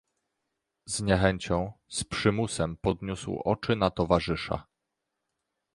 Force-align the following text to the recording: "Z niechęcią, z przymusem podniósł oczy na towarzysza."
"Z 0.87 1.01
niechęcią, 1.01 1.73
z 1.87 2.03
przymusem 2.03 2.77
podniósł 2.77 3.41
oczy 3.45 3.75
na 3.75 3.91
towarzysza." 3.91 4.67